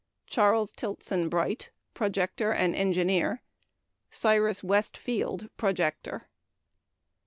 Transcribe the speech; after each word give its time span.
Charles 0.25 0.71
Tilston 0.73 1.29
Bright 1.29 1.69
(Projector 1.93 2.51
and 2.51 2.75
Engineer). 2.75 3.43
Cyrus 4.09 4.63
West 4.63 4.97
Field 4.97 5.49
(Projector). 5.57 6.27